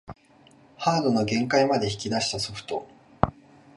[0.77, 2.87] ハードの限界まで引き出したソフト